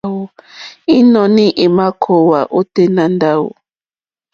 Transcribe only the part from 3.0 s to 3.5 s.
ndáwù.